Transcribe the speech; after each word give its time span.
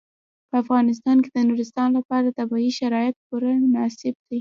په 0.49 0.55
افغانستان 0.63 1.17
کې 1.23 1.29
د 1.31 1.37
نورستان 1.49 1.89
لپاره 1.97 2.35
طبیعي 2.39 2.71
شرایط 2.79 3.15
پوره 3.27 3.51
مناسب 3.65 4.15
دي. 4.27 4.37